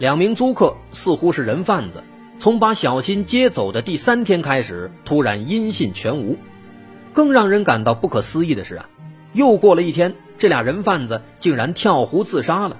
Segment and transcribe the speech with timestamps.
[0.00, 2.02] 两名租客似乎是人贩子，
[2.38, 6.38] 从把小新接走的第三天开始，突然音信全无。
[7.12, 8.88] 更让人感到不可思议的是啊，
[9.34, 12.78] 又过了一天，这俩人贩子竟然跳湖自杀了。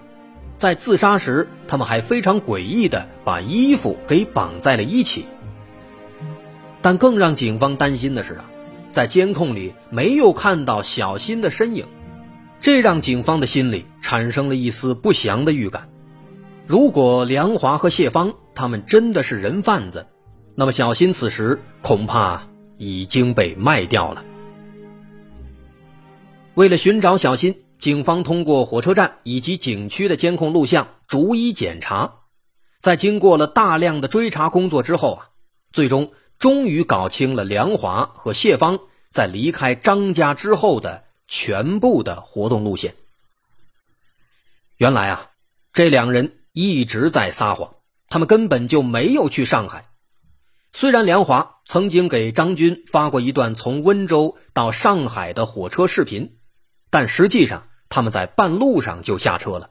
[0.55, 5.27] 在自杀时，他们还非常诡异的把衣服给绑在了一起。
[6.81, 8.47] 但更让警方担心的是啊，
[8.93, 11.85] 在监控里没有看到小新的身影，
[12.61, 15.90] 这让警方的心里产生了一丝不祥的预感。
[16.71, 20.07] 如果梁华和谢芳他们真的是人贩子，
[20.55, 22.47] 那么小新此时恐怕
[22.79, 24.25] 已经被卖掉了。
[26.55, 32.19] 为了寻找小新，警方通过火车站以及景区的监控录像逐一检查，
[32.81, 35.29] 在经过了大量的追查工作之后啊，
[35.73, 36.13] 最终。
[36.39, 38.79] 终于搞清了梁华和谢芳
[39.11, 42.95] 在离开张家之后的全部的活动路线。
[44.77, 45.31] 原来啊，
[45.73, 47.77] 这两人一直在撒谎，
[48.09, 49.87] 他们根本就没有去上海。
[50.73, 56.39] 虽然梁华曾经给张军发过一段从温州到上海的火车视频，
[56.91, 59.71] 但实际上他们在半路上就下车了。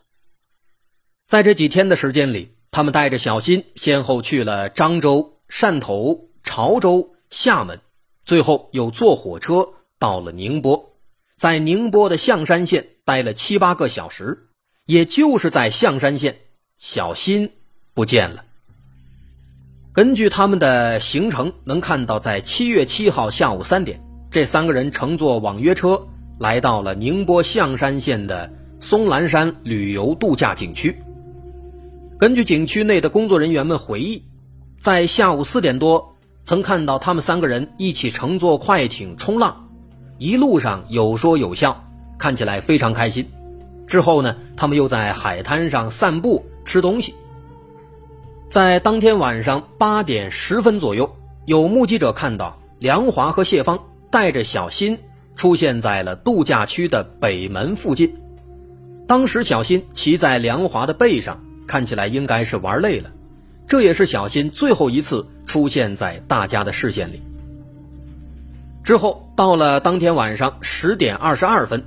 [1.26, 6.28] 在这几天的时间里，他们带着小新先后去了漳州、汕头。
[6.42, 7.82] 潮州、厦门，
[8.24, 10.98] 最后又坐火车到了宁波，
[11.36, 14.48] 在宁波的象山县待了七八个小时，
[14.86, 16.40] 也就是在象山县，
[16.80, 17.52] 小新
[17.94, 18.44] 不见了。
[19.92, 24.02] 根据他们的行程，能看到在七月七号下午三点，
[24.32, 26.08] 这三个人乘坐网约车
[26.40, 30.98] 来到了宁波象山县的松兰山旅游度假景区。
[32.18, 34.24] 根据景区内的工作人员们回忆，
[34.80, 36.16] 在下午四点多。
[36.46, 39.70] 曾看到他们三个人一起乘坐快艇冲浪，
[40.18, 41.86] 一路上有说有笑，
[42.18, 43.30] 看起来非常开心。
[43.90, 47.16] 之后呢，他们又在海滩上散步吃东西。
[48.48, 53.80] 在当天晚上八点十分左右，有目击者看到梁华和谢芳
[54.12, 55.00] 带着小新
[55.36, 58.16] 出现在了度假区的北门附近。
[59.08, 63.10] 当时小新骑在梁华的背上，看起来应该是玩累了。
[63.66, 67.24] 这也是小新最后一次出现在大家的视线里。
[68.84, 71.84] 之后到了当天晚上十点二十二分，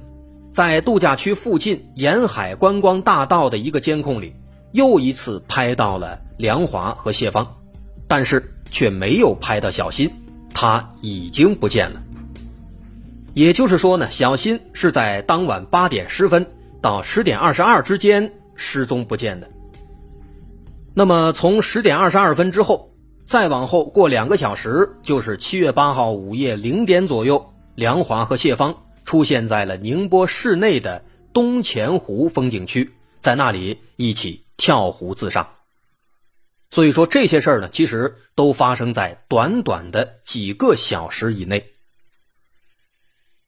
[0.53, 4.35] 在度假区附近沿海观光大道的一个监控里，
[4.73, 7.57] 又一次拍到了梁华和谢芳，
[8.07, 10.11] 但是却没有拍到小新，
[10.53, 12.03] 他已经不见了。
[13.33, 16.47] 也就是说呢，小新是在当晚八点十分
[16.83, 19.49] 到十点二十二之间失踪不见的。
[20.93, 22.93] 那么，从十点二十二分之后，
[23.25, 28.77] 再往后过两个小时，就是七月八号午夜零点左右，梁华和谢芳
[29.13, 35.57] 出现在了宁波市内的东钱湖风景区，在那里一起跳湖自杀。
[36.71, 41.75] 所以说，这些事儿呢，其实都发生在短短的几个小时以内。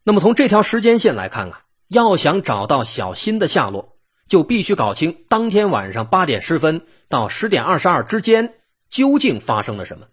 [0.03, 3.97] 那么，从这条时间线来看啊，要想找到小新的下落。
[4.29, 8.53] 就必须搞清当天晚上八点十分到十点二十二之间
[8.91, 10.09] 究竟发生了什么。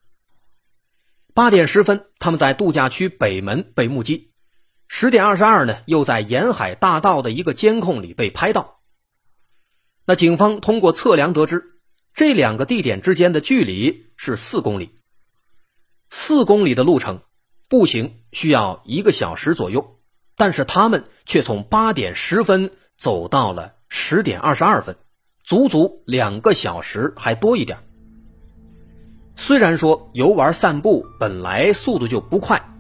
[1.34, 4.31] 八点十分，他们在度假区北门被目击；
[4.94, 8.82] 十点二十二呢，又在沿海大道的一个监控里被拍到。
[10.06, 11.80] 那警方通过测量得知，
[12.14, 14.96] 这两个地点之间的距离是四公里。
[16.10, 17.22] 四公里的路程，
[17.70, 19.98] 步行需要一个小时左右，
[20.36, 23.76] 但是他们却从八点十分走到了。
[23.88, 24.98] 十点二十二分，
[25.42, 27.80] 足足两个小时还多一点。
[29.38, 32.71] 虽然说游玩散步本来速度就不快，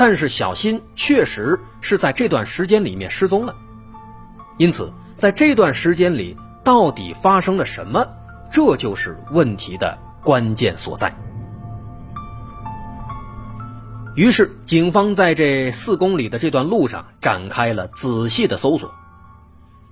[0.00, 3.54] 但是小新确实是在这段时间里面失踪了。
[4.56, 8.08] 因此，在这段时间里到底发生了什么，
[8.50, 11.14] 这就是问题的关键所在。
[14.14, 18.90] 于是，警方在这四公里的这段路上展开了仔细的搜索。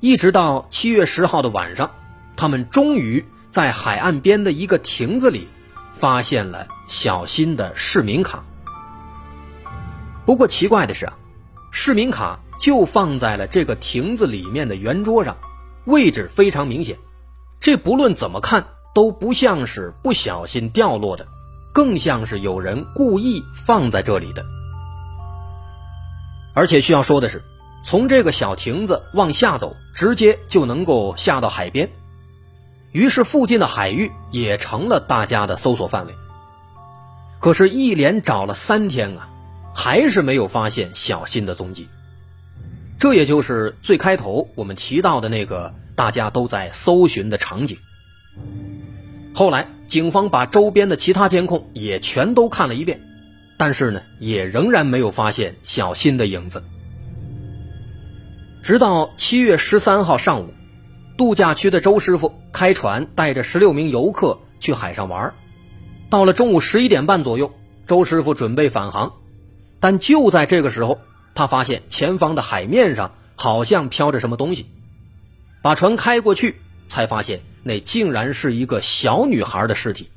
[0.00, 1.90] 一直到七月十号的晚上，
[2.34, 5.46] 他们终于在海岸边的一个亭子里
[5.92, 8.42] 发现了小新的市民卡。
[10.28, 11.16] 不过奇怪的是啊，
[11.70, 15.38] 市民卡就放在了这个亭子里面的圆桌上，
[15.86, 16.98] 位置非常明显，
[17.58, 21.26] 这不论怎么看都不像是不小心掉落的，
[21.72, 24.44] 更像是有人故意放在这里的。
[26.52, 27.42] 而且需要说的是，
[27.82, 31.88] 从这个小亭子往下走，直接就能够下到海边，
[32.92, 36.14] 于是附近的海域也成了大家的搜索范围。
[37.38, 39.30] 可是，一连找了三天啊，
[39.78, 41.86] 还是没有发现小新的踪迹。
[42.98, 47.78] 这也就是最开头我们提到的那个大家都在搜寻的场景。
[49.32, 53.00] 后来，警方把周边的其他监控也全都看了一遍，
[53.56, 56.64] 但是呢，也仍然没有发现小新的影子。
[58.60, 60.52] 直到七月十三号上午，
[61.16, 65.32] 度假区的周师傅开船带着十六名游客去海上玩。
[66.10, 67.52] 到了中午十一点半左右，
[67.86, 69.12] 周师傅准备返航，
[69.80, 71.00] 但就在这个时候，
[71.34, 74.66] 他发现前方的海面上好像飘着什么东西，
[75.62, 80.10] 把船开过去，才发现那竟然是一个小女孩的尸体。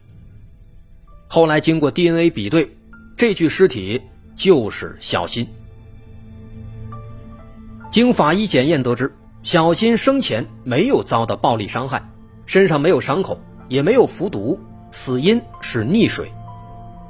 [1.27, 2.75] 后来经过 DNA 比对，
[3.15, 4.01] 这具尸体
[4.35, 5.47] 就是小新。
[7.89, 12.09] 经法医检验得知，小新生前没有遭到暴力伤害，
[12.45, 14.59] 身上没有伤口，也没有服毒。
[14.93, 16.29] 死因是溺水，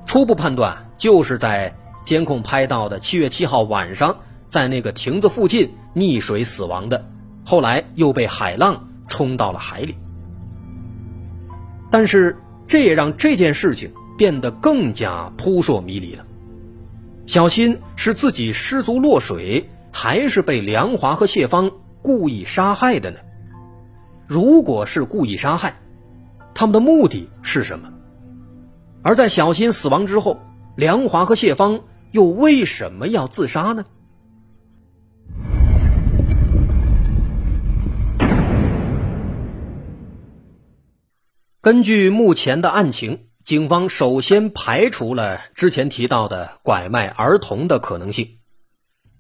[0.06, 4.18] 初步判断就是在监控拍到的七月七号晚上，
[4.50, 7.06] 在那个亭子附近溺水死亡的，
[7.45, 9.95] 后来又被海浪冲到了海里。
[11.89, 16.25] 但是这也让这件事情变得更加扑朔迷离了。
[17.27, 21.71] 小新是自己失足落水，还是被梁华和谢芳
[22.01, 23.18] 故意杀害的呢？
[24.27, 25.75] 如果是故意杀害，
[26.54, 27.89] 他们的目的是什么？
[29.01, 30.39] 而在小新死亡之后，
[30.75, 31.81] 梁华和谢芳
[32.12, 33.86] 又为什么要自杀呢？
[41.62, 48.40] 根据目前的案情，警方首先排除了之前提到的拐卖儿童的可能性，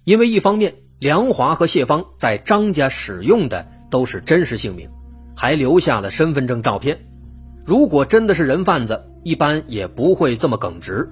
[0.03, 4.89] 因为一方面，梁华和谢芳在张家使用的都是真实姓名，
[5.35, 7.07] 还留下了身份证照片。
[7.63, 11.09] 如果真的是人贩子，一般也不会这么耿直。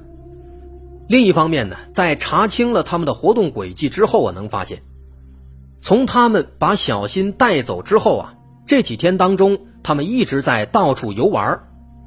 [1.09, 4.83] 另一方面呢，在查清了他们的活动轨迹之后啊，能发现，
[5.81, 8.35] 从他们把小新带走之后啊，
[8.67, 11.61] 这几天当中，他们一直在到处游玩，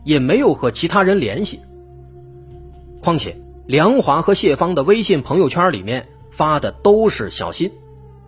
[0.04, 1.58] 也没有和其他人联系。
[3.00, 7.72] 况且，梁华和谢芳的微信朋友圈里面发的都是小新，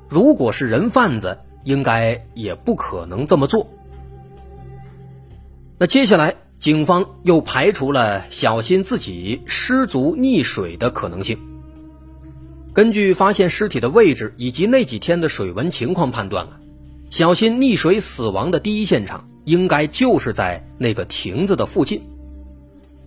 [0.09, 3.69] 如果是人贩子，应该也不可能这么做。
[5.79, 11.38] 那接下来，警方又排除了小新自己失足溺水的可能性。
[12.72, 16.58] 根据发现尸体的位置以及那几天的水文情况判断啊，
[17.11, 22.00] 小新溺水死亡的第一现场应该就是在那个亭子的附近。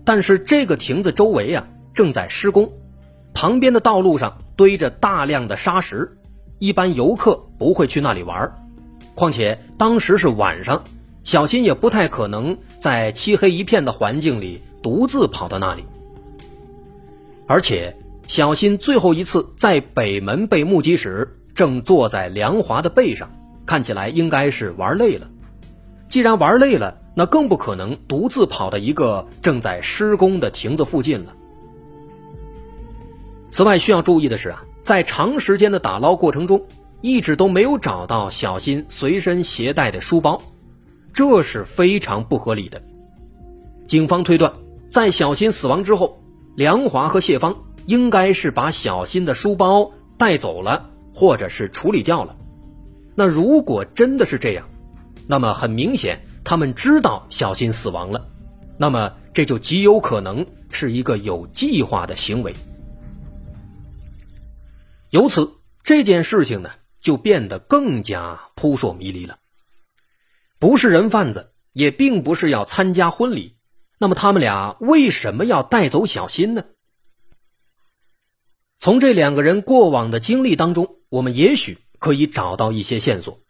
[0.04, 2.72] 但是这个亭子周围啊正在施工，
[3.34, 6.16] 旁边的道路上堆着大量的沙石，
[6.60, 8.54] 一般游客不会去那里玩。
[9.16, 10.84] 况且当时是晚上。
[11.28, 15.84] 小新也不太可能在漆黑一片的环境里独自跑到那里，
[17.46, 17.94] 而且
[18.26, 23.30] 小新最后一次在北门被目击时，正坐在梁华的背上，
[23.66, 25.28] 看起来应该是玩累了。
[26.06, 31.34] 既然玩累了，那更不可能独自跑到一个正在施工的亭子附近了。
[33.50, 36.64] 此外，需要注意的是啊，在长时间的打捞过程中，
[37.02, 40.40] 一直都没有找到小新随身携带的书包。
[41.18, 42.80] 这是非常不合理的。
[43.88, 44.52] 警方推断，
[44.88, 46.22] 在小新死亡之后，
[46.54, 52.36] 梁华和谢芳应该是把小新的书包带走了，或者是处理掉了。
[53.16, 54.68] 那如果真的是这样，
[55.26, 58.28] 那么很明显，他们知道小新死亡了，
[58.76, 62.54] 那么这就极有可能是一个有计划的行为。
[65.10, 65.50] 由此，
[65.82, 66.70] 这件事情呢，
[67.00, 69.38] 就变得更加扑朔迷离了。
[70.58, 73.56] 不是人贩子，也并不是要参加婚礼，
[73.98, 76.64] 那么他们俩为什么要带走小新呢？
[78.76, 83.40] 从这两个人过往的经历当中，我们也许可以找到一些线索。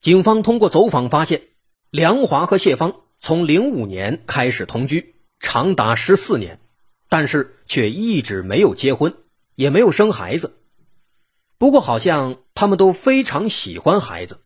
[0.00, 1.42] 警方通过走访发现，
[1.90, 6.60] 梁华和谢芳从零五年开始同居，长达十四年，
[7.08, 9.14] 但是却一直没有结婚，
[9.54, 10.58] 也没有生孩子。
[11.58, 14.40] 不过，好像他们都非常喜欢孩子。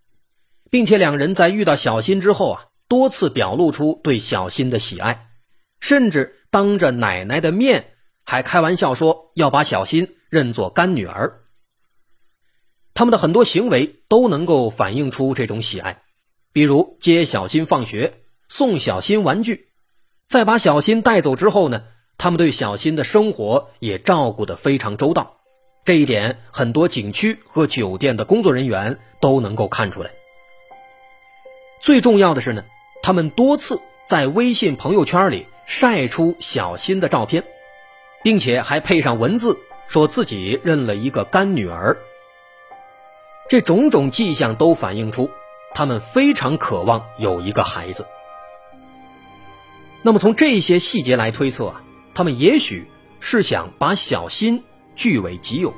[0.73, 5.27] 并且两人在遇到小新之后啊，多次表露出对小新的喜爱，
[5.81, 7.93] 甚至当着奶奶的面
[8.25, 11.43] 还开玩笑说要把小新认作干女儿。
[12.95, 16.05] 他们的很多行为都能够反映出这种喜爱，
[16.55, 19.69] 比如接小新放学、送小新玩具，
[20.27, 21.85] 在把小新带走之后呢，
[22.17, 25.37] 他们对小新的生活也照顾得非常周到。
[25.85, 30.11] 这一点，很多景区和酒店的工作人员都能够看出来。
[31.83, 32.65] 最重要的是呢，
[33.03, 37.43] 他们多次在微信朋友圈里晒出小新的照片，
[38.23, 39.59] 并且还配上文字，
[39.89, 41.99] 说自己认了一个干女儿。
[43.51, 45.29] 这种种迹象都反映出，
[45.75, 48.07] 他们非常渴望有一个孩子。
[50.03, 51.83] 那么从这些细节来推测啊，
[52.15, 54.63] 他们也许是想把小新。
[54.95, 55.73] 据为己有，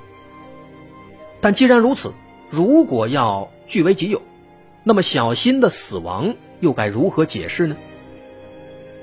[1.41, 2.13] 但既然如此，
[2.51, 4.21] 如果要据为己有，
[4.85, 7.77] 那么小新的死亡又该如何解释呢？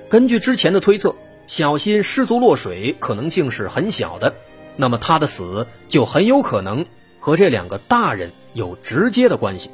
[0.09, 1.15] 根据之前的推测，
[1.47, 4.33] 小新失足落水可能性是很小的，
[4.77, 6.85] 那么他的死就很有可能
[7.19, 9.71] 和这两个大人有直接的关系，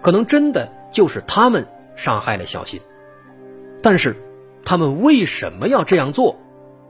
[0.00, 2.80] 可能真的就是他们杀害了小新。
[3.82, 4.16] 但是，
[4.64, 6.38] 他们为什么要这样做？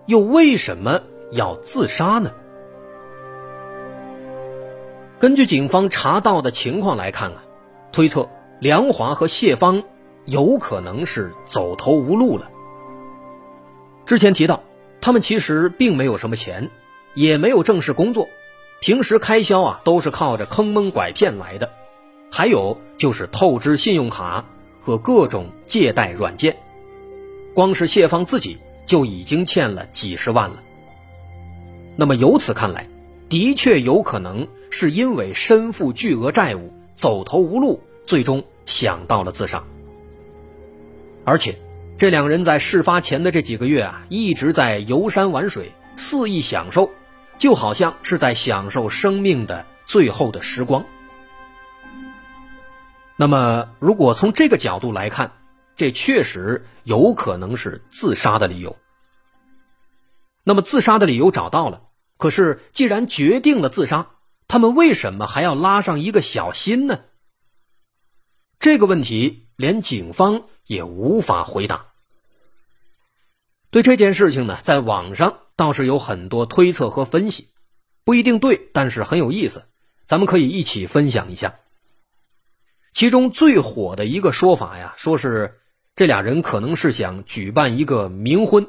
[0.07, 1.01] 又为什么
[1.33, 2.33] 要自杀呢？
[5.19, 7.45] 根据警方查到的情况来看啊，
[7.93, 8.29] 推测
[8.61, 9.83] 梁华和谢芳
[10.25, 12.51] 有可能是走投无路了。
[14.05, 14.63] 之前提到，
[15.01, 16.71] 他们其实并没有什么钱，
[17.15, 18.29] 也没有正式工作，
[18.81, 21.71] 平时开销啊都是靠着坑蒙拐骗来的，
[22.31, 24.45] 还有就是透支信用卡
[24.81, 26.57] 和各种借贷软件，
[27.55, 30.63] 光是谢芳自己就已经欠了几十万了。
[31.97, 32.87] 那么由此看来，
[33.29, 34.47] 的确有可能。
[34.71, 39.63] 是因为身负巨额债务，走投无路，最终想到了自杀。
[41.25, 41.57] 而且，
[41.97, 46.91] 这两人在事发前的这几个月啊，一直在游山玩水，肆意享受，
[47.39, 50.85] 就好像是在享受生命的最后的时光。
[53.15, 55.31] 那么，如果从这个角度来看，
[55.77, 58.77] 这确实有可能是自杀的理由。
[60.43, 61.83] 那么，自杀的理由找到了，
[62.17, 64.11] 可是既然决定了自杀，
[64.49, 67.05] 他们为什么还要拉上一个小新呢？
[68.59, 71.85] 这个问题连警方也无法回答。
[73.71, 77.49] 对这件事情呢，在网上倒是有很多推测和分析，
[78.05, 79.67] 不一定对，但是很有意思，
[80.07, 81.61] 咱们可以一起分享一下。
[82.93, 85.61] 其中最火的一个说法呀，说是
[85.95, 88.67] 这俩人可能是想举办一个冥婚，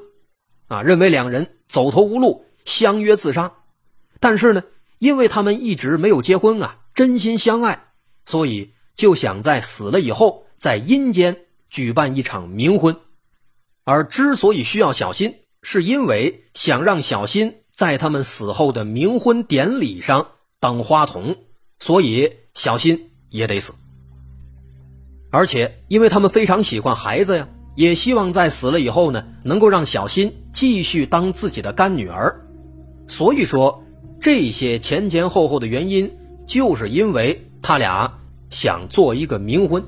[0.68, 3.54] 啊，认为两人走投无路，相约自杀，
[4.20, 4.62] 但是呢。
[5.00, 7.88] 因为他们一直没有结婚啊，真心相爱，
[8.26, 11.36] 所以就想在死了以后，在阴间
[11.70, 12.96] 举办一场冥婚。
[13.86, 20.28] 而之所以需要小新，是因为想让小新在他们死后的冥婚典礼上
[20.60, 21.34] 当花童，
[21.80, 23.74] 所以小新也得死。
[25.32, 32.38] 而且，因为他们非常喜欢孩子呀，也希望在死了以后呢，能够让小新继续当自己的干女儿，
[33.08, 33.82] 所以说。
[34.20, 36.12] 这些前前后后的原因，
[36.46, 39.84] 就是因为他俩想做一个冥婚。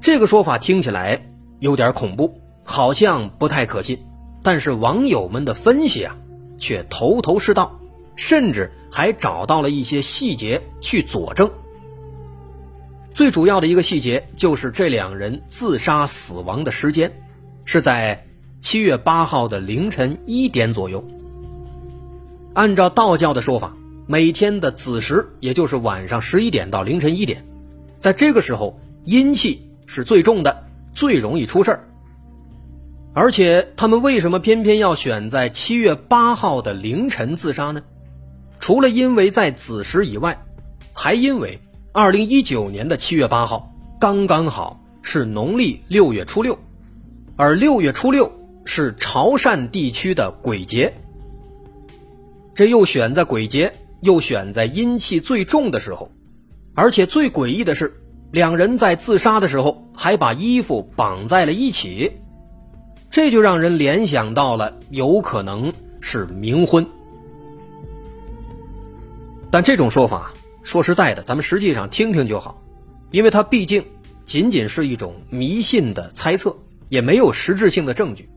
[0.00, 1.26] 这个说法听起来
[1.60, 3.98] 有点恐怖，好像不太可信。
[4.42, 6.14] 但是网友们的分析啊，
[6.58, 7.80] 却头头是道，
[8.16, 11.50] 甚至还找到了一些细节去佐证。
[13.14, 17.10] 最主要的一个细节就是这两人自杀死亡的时间，
[17.64, 18.26] 是在
[18.60, 21.02] 七月八号的凌晨一点左右。
[22.54, 27.44] 按照道教的说法，每天的子时，也就是晚上十一点到凌晨一点，
[27.98, 31.88] 在这个时候阴气是最重的，最容易出事儿。
[33.12, 37.82] 而且他们为什么偏偏要选在七月八号的凌晨自杀呢？
[38.60, 40.44] 除了因为在子时以外，
[40.92, 41.60] 还因为
[41.92, 46.56] 二零一九年的七月八号刚刚好是农历六月初六，
[47.36, 48.32] 而六月初六
[48.64, 50.94] 是潮汕地区的鬼节。
[52.54, 56.10] 这又选在鬼节，又选在阴气最重的时候，
[56.74, 62.12] 而且最诡异的是，两人在自杀的时候还把衣服绑在了一起，
[63.10, 66.86] 这就让人联想到了有可能是冥婚。
[69.50, 70.32] 但这种说法，
[70.62, 72.62] 说实在的，咱们实际上听听就好，
[73.10, 73.84] 因为它毕竟
[74.24, 76.56] 仅仅是一种迷信的猜测，
[76.88, 78.28] 也没有实质性的证据，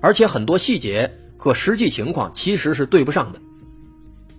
[0.00, 3.40] 而且很多细节和实际情况其实是对不上的。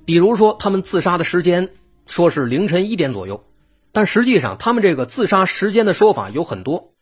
[0.07, 1.67] 比如说，他们自杀的时间
[2.05, 3.43] 说是凌晨一点左右，
[3.91, 6.93] 但实际上他们这个自杀时间的说法有很多。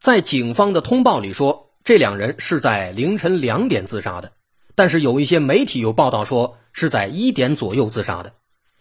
[0.00, 4.32] 在警方的通报里说，这两人是在凌晨两点自杀的，
[4.74, 8.32] 但是有一些媒体有报道说是在一点左右自杀的，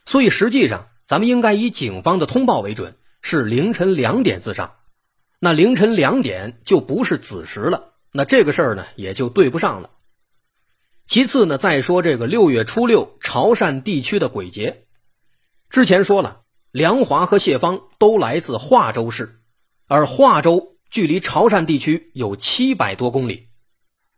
[0.07, 4.77] 所以实际上咱们应该以警方的通报为准，是凌晨两点自杀。
[5.39, 9.91] 那凌晨两点就不是子时了，那这个事儿呢也就对不上了。
[11.11, 14.85] 其次呢，再说这个六月初六潮汕地区的鬼节，
[15.69, 19.41] 之前说了，梁华和谢芳都来自化州市，
[19.87, 23.49] 而化州距离潮汕地区有七百多公里，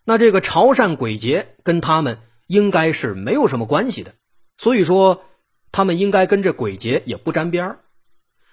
[0.05, 4.13] 那这个潮汕鬼节跟他们应该是没有什么关系的，
[4.57, 5.23] 所以说
[5.71, 7.79] 他们应该跟这鬼节也不沾边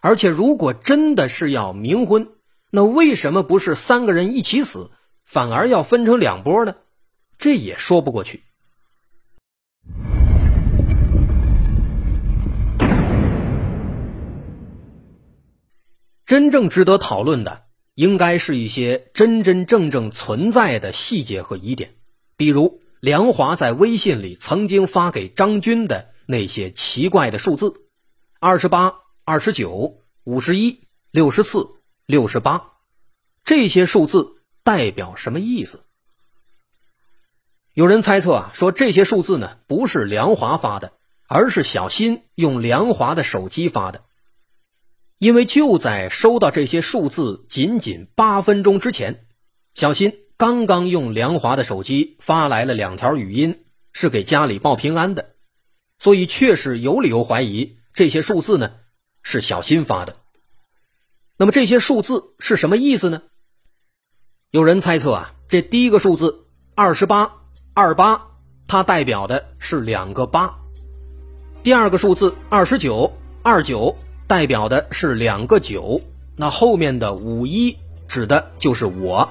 [0.01, 2.31] 而且如果真的是要冥婚，
[2.71, 4.91] 那为什么不是三个人一起死，
[5.27, 6.77] 反而要分成两波呢？
[7.41, 8.43] 这也说不过去。
[16.27, 21.95] 真正值得讨论的，应该是一些真真正正存在的细节和疑点，
[22.37, 27.73] 比如梁华在微信里曾经发给张军的那些奇怪的数字：
[28.39, 28.93] 二十八、
[29.25, 31.67] 二十九、五十一、六十四、
[32.05, 32.75] 六十八，
[33.43, 35.81] 这些数字代表什么意思？
[37.73, 40.93] 有人猜测啊，说这些数字呢不是梁华发的，
[41.29, 44.03] 而是小新用梁华的手机发的。
[45.19, 49.27] 因为就在收到这些数字仅仅八分钟之前，
[49.75, 55.37] 小新刚刚用梁华的手机发来了两条语音，是给家里报平安的，
[55.99, 58.73] 所以确实有理由怀疑这些数字呢
[59.23, 60.17] 是小新发的。
[61.37, 63.23] 那么这些数字是什么意思呢？
[64.51, 67.37] 有人猜测啊，这第一个数字二十八。
[67.73, 68.23] 二八，
[68.67, 70.57] 它代表的是两个八。
[71.63, 76.01] 第二个数字二十九，二九代表的是两个九。
[76.35, 77.77] 那后面的五一
[78.09, 79.29] 指的就是我。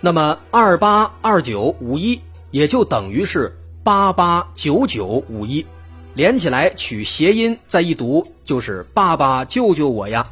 [0.00, 2.20] 那么二八二九五一
[2.52, 5.66] 也就等于是八八九九五一，
[6.14, 10.28] 连起来取谐音再一读就是爸爸救救我呀。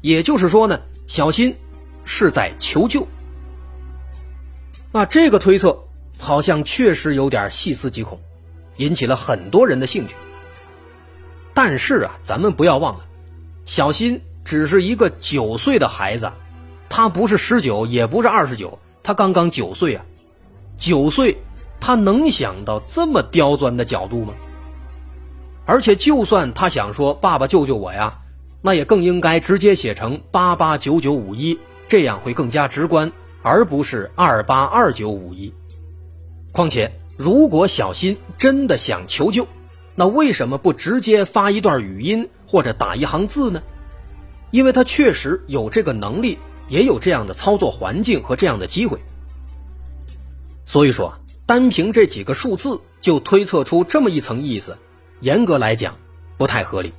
[0.00, 1.54] 也就是说呢，小新
[2.04, 3.06] 是在求救。
[4.90, 5.83] 那这个推测。
[6.24, 8.18] 好像确实有点细思极恐，
[8.78, 10.16] 引起了很多人的兴趣。
[11.52, 13.04] 但是啊，咱们不要忘了，
[13.66, 16.32] 小新只是一个九岁的孩子，
[16.88, 20.04] 他不是十九，也不是二十九，他刚刚九岁啊。
[20.78, 21.36] 九岁，
[21.78, 24.32] 他能想到这么刁钻的角度吗？
[25.66, 28.20] 而且，就算他想说“爸爸救救我呀”，
[28.60, 35.52] 那也更应该直接写成“八八九九五一”，这样会更加直观，而不是“二八二九五一”。
[36.54, 39.48] 况且，如果小新真的想求救，
[39.96, 43.60] 那为什么不直接发一段语音或者打一行字呢？
[44.52, 46.38] 因为他确实有这个能力，
[46.68, 49.00] 也有这样的操作环境和这样的机会。
[50.64, 54.78] 所以说，单凭这几个数字就推测出这么一层意思，
[55.18, 55.96] 严格来讲
[56.38, 56.92] 不太合理。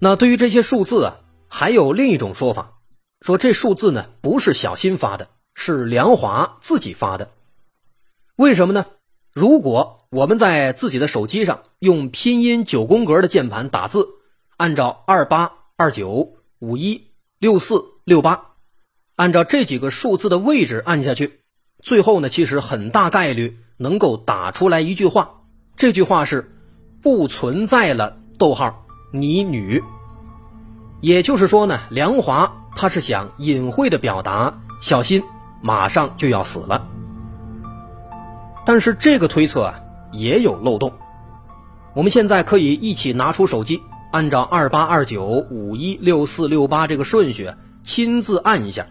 [0.00, 2.72] 那对于这些数字啊，还有另一种说法，
[3.20, 5.28] 说这数字呢不是小新发的。
[5.62, 7.32] 是梁华自己发的，
[8.34, 8.86] 为什么呢？
[9.34, 14.08] 如果我们在自己的手机上用拼音九宫格的键盘打字，
[14.56, 18.52] 按照二八二九五一六四六八，
[19.16, 21.40] 按照这几个数字的位置按下去，
[21.82, 25.42] 最后呢，其实很大概率能够打出来一句话。
[25.76, 26.56] 这句话是
[27.02, 29.84] 不存在了，逗号你女。
[31.02, 35.22] 也就是说呢，梁华他是想隐晦的表达小心。
[35.62, 36.88] 马上就要死了，
[38.64, 39.80] 但是这个推测啊
[40.12, 40.92] 也有漏洞。
[41.94, 47.50] 我们现在可以一起拿出手机，按照二八二九五一六四六八这个顺序
[47.82, 48.86] 亲自按一下。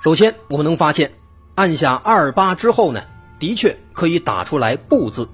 [0.00, 1.12] 首先，我们能发现，
[1.54, 3.02] 按下二八之后呢，
[3.38, 5.28] 的确可以打出来“不”字，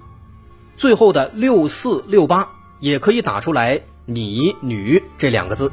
[0.77, 2.49] 最后的六四六八
[2.79, 5.73] 也可以打出来“你女”这两个字，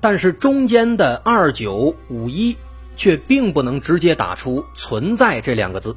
[0.00, 2.56] 但是中间的二九五一。
[2.96, 5.96] 却并不能直接打出“存在”这两个字。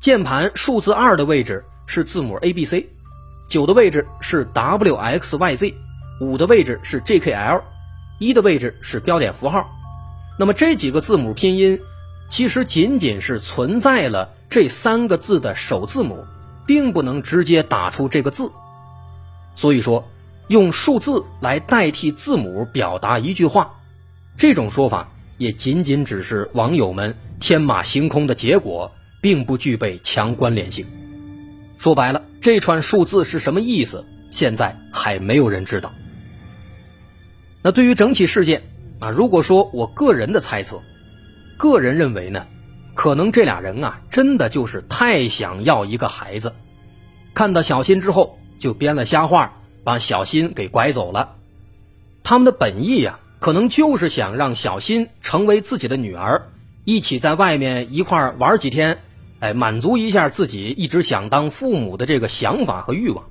[0.00, 2.88] 键盘数字二的位置是字母 A B C，
[3.48, 5.74] 九的位置是 W X Y Z，
[6.20, 7.62] 五的位置是 J K L，
[8.18, 9.68] 一的位置是标点符号。
[10.38, 11.78] 那么这几个字母拼音，
[12.28, 16.24] 其实仅仅是存在了这三个字的首字母，
[16.66, 18.50] 并不能直接打出这个字。
[19.54, 20.08] 所以说，
[20.48, 23.74] 用数字来代替字母表达一句话，
[24.34, 25.10] 这种说法。
[25.40, 30.84] 也仅仅只是网友们天马行空的结果，并不具备强关联性。
[31.78, 35.90] 说白了，这串数字是什么意思，现在还没有人知道。
[37.62, 38.62] 那对于整起事件
[38.98, 40.82] 啊，如果说我个人的猜测，
[41.56, 42.46] 个人认为呢，
[42.92, 46.54] 可能这俩人啊，真的就是太想要一个孩子，
[47.32, 51.36] 看到小新之后就编了瞎话，把小新给拐走了。
[52.22, 56.50] 他们的本意呀，可能就是想让小新成为自己的女儿，
[56.84, 58.98] 一起在外面一块玩几天，
[59.38, 63.24] 哎，满足一下自己一直想当父母的这个想法和欲望，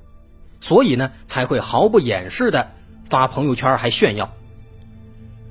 [0.60, 2.72] 所以呢，才会毫不掩饰的
[3.08, 4.34] 发朋友圈还炫耀。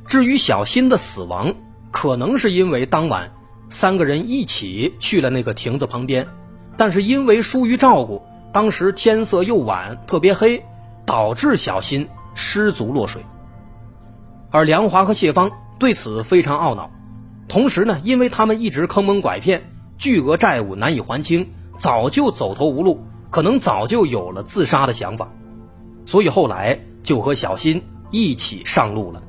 [0.07, 1.55] 至于小新的死亡，
[1.93, 3.31] 可能是因为当晚
[3.69, 6.27] 三个人一起去了那个亭子旁边，
[6.77, 10.65] 但是因为疏于照顾，当时天色又晚，特别黑，
[11.07, 13.23] 导致小新失足落水。
[14.51, 16.91] 而梁华和谢芳对此非常懊恼，
[17.49, 25.29] 同时呢，因为他们一直坑蒙拐骗，巨额债务难以还清，早就走投无路，可能早就有了自杀的想法，
[26.07, 29.23] 所以后来就和小新一起上路了。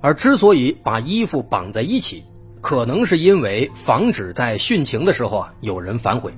[0.00, 2.24] 而之所以把衣服绑在一起，
[2.62, 6.32] 可能是因为防止在殉情的时候啊有人反悔。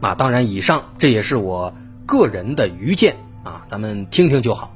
[0.00, 1.72] 啊，当然，以上这也是我
[2.06, 4.72] 个人的愚见啊，咱们听听就好。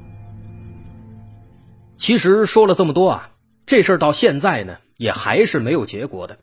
[1.95, 3.31] 其实说了这么多啊，
[3.65, 6.39] 这事儿到现在呢也还是没有结果的。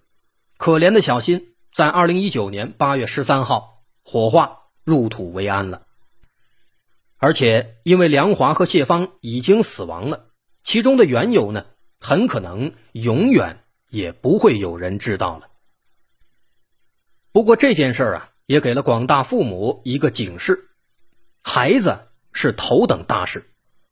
[0.56, 5.82] 可怜的小新在二零一九年八月十三号火化入土为安了，
[7.18, 10.26] 而且因为梁华和谢芳已经死亡了。
[10.62, 11.66] 其中的缘由呢，
[11.98, 15.48] 很可能永远也不会有人知道了。
[17.32, 20.68] 不过这件事儿啊，也给了广大父母一个警示：
[21.42, 23.49] 孩子是头等大事，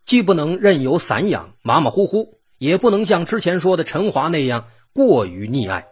[0.09, 5.85] 既不能任由散养、马马虎虎，也不能像之前说的陈华那样过于溺爱，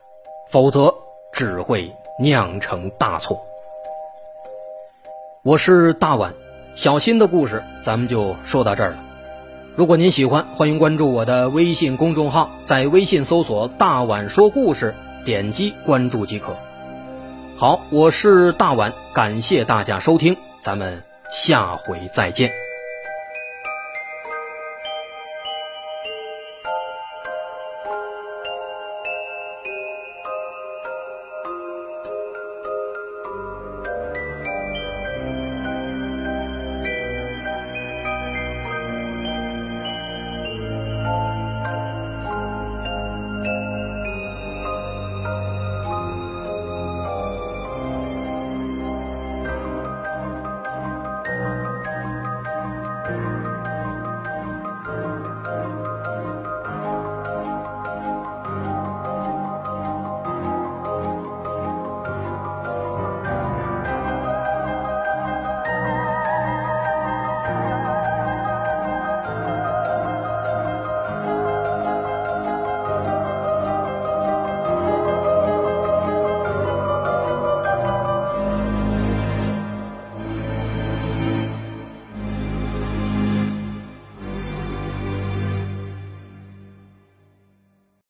[0.51, 0.95] 否则
[1.35, 3.45] 只会酿成大错。
[5.43, 6.33] 我是大碗，
[6.75, 9.05] 小新的故事咱们就说到这儿了。
[9.75, 14.95] 如果您喜欢，欢迎关注我的微信公众号，在微信搜索“大碗说故事”，
[15.27, 16.57] 点击关注即可。
[17.55, 22.66] 好，我是大碗，感谢大家收听，咱们下回再见。